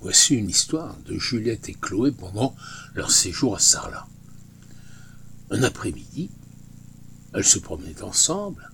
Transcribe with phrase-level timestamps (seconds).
[0.00, 2.54] Voici une histoire de Juliette et Chloé pendant
[2.94, 4.06] leur séjour à Sarlat.
[5.50, 6.30] Un après-midi,
[7.32, 8.70] elles se promenaient ensemble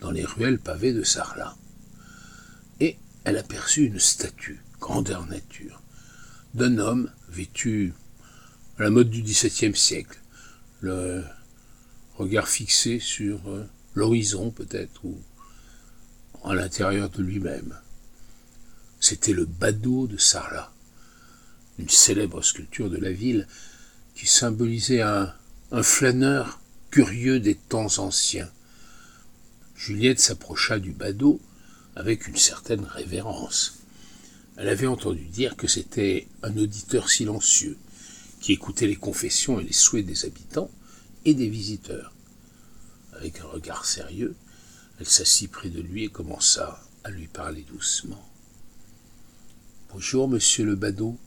[0.00, 1.56] dans les ruelles pavées de Sarlat.
[2.80, 5.80] Et elle aperçut une statue, grandeur nature,
[6.54, 7.94] d'un homme vêtu
[8.78, 10.18] à la mode du XVIIe siècle,
[10.80, 11.24] le
[12.14, 15.20] regard fixé sur euh, l'horizon peut-être, ou
[16.44, 17.74] à l'intérieur de lui-même.
[19.12, 20.72] C'était le badaud de Sarlat,
[21.78, 23.46] une célèbre sculpture de la ville
[24.14, 25.34] qui symbolisait un,
[25.70, 28.50] un flâneur curieux des temps anciens.
[29.76, 31.42] Juliette s'approcha du badaud
[31.94, 33.80] avec une certaine révérence.
[34.56, 37.76] Elle avait entendu dire que c'était un auditeur silencieux,
[38.40, 40.70] qui écoutait les confessions et les souhaits des habitants
[41.26, 42.14] et des visiteurs.
[43.12, 44.34] Avec un regard sérieux,
[44.98, 48.31] elle s'assit près de lui et commença à lui parler doucement.
[49.94, 51.18] Bonjour, monsieur le badaud,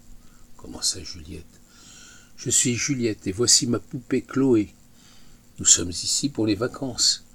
[0.57, 1.45] commença Juliette?
[2.35, 4.73] Je suis Juliette et voici ma poupée Chloé.
[5.59, 7.25] Nous sommes ici pour les vacances.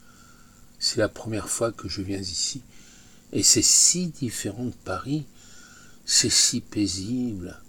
[0.81, 2.62] C'est la première fois que je viens ici,
[3.33, 5.25] et c'est si différent de Paris,
[6.05, 7.61] c'est si paisible,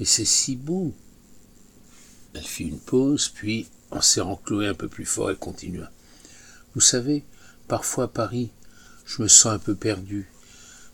[0.00, 0.92] et c'est si beau.
[2.34, 5.92] Elle fit une pause, puis, en serrant Chloé un peu plus fort, elle continua.
[6.74, 7.24] Vous savez,
[7.68, 8.50] parfois à Paris,
[9.06, 10.28] je me sens un peu perdu.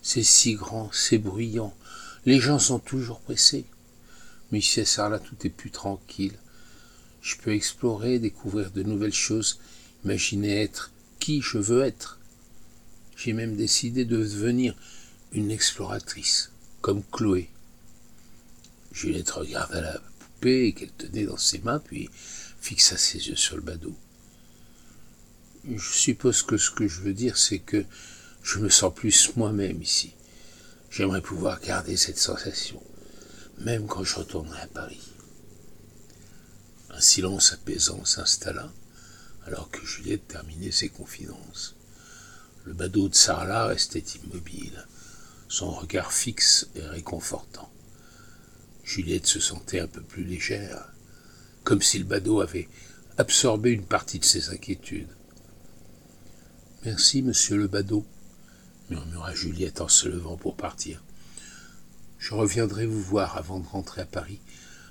[0.03, 1.75] C'est si grand, c'est bruyant.
[2.25, 3.65] Les gens sont toujours pressés.
[4.51, 6.37] Mais ici à Sarlat, tout est plus tranquille.
[7.21, 9.59] Je peux explorer, découvrir de nouvelles choses,
[10.03, 12.19] imaginer être qui je veux être.
[13.15, 14.75] J'ai même décidé de devenir
[15.31, 16.51] une exploratrice,
[16.81, 17.49] comme Chloé.
[18.91, 20.01] Juliette regarda la
[20.43, 22.09] qu'elle tenait dans ses mains, puis
[22.59, 23.95] fixa ses yeux sur le badaud.
[25.73, 27.85] Je suppose que ce que je veux dire, c'est que
[28.43, 30.13] je me sens plus moi-même ici.
[30.95, 32.79] J'aimerais pouvoir garder cette sensation,
[33.57, 35.01] même quand je retournerai à Paris.
[36.91, 38.71] Un silence apaisant s'installa,
[39.47, 41.73] alors que Juliette terminait ses confidences.
[42.65, 44.85] Le badaud de Sarlat restait immobile,
[45.47, 47.71] son regard fixe et réconfortant.
[48.83, 50.93] Juliette se sentait un peu plus légère,
[51.63, 52.69] comme si le badaud avait
[53.17, 55.09] absorbé une partie de ses inquiétudes.
[56.85, 58.05] Merci, monsieur le badaud,
[58.93, 61.03] murmura Juliette en se levant pour partir.
[62.19, 64.39] Je reviendrai vous voir avant de rentrer à Paris.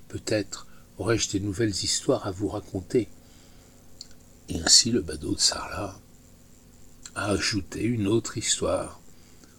[0.09, 0.67] Peut-être
[0.99, 3.09] aurais-je des nouvelles histoires à vous raconter.
[4.49, 5.99] Et ainsi le badaud de Sarlat
[7.15, 9.01] a ajouté une autre histoire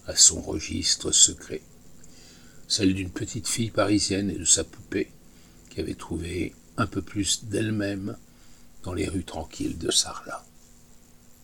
[0.07, 1.61] à son registre secret
[2.67, 5.11] celle d'une petite fille parisienne et de sa poupée,
[5.69, 8.17] qui avait trouvé un peu plus d'elle-même
[8.83, 10.43] dans les rues tranquilles de Sarlat.